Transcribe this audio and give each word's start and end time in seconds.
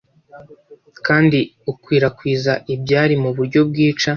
kandi 1.07 1.39
ukwirakwiza 1.71 2.53
ibyari, 2.73 3.13
muburyo 3.23 3.59
bwica 3.69 4.09